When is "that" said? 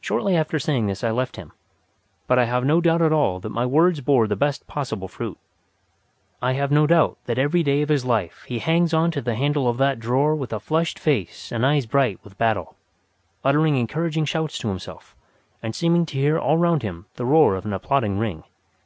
3.40-3.50, 7.26-7.36, 9.76-10.00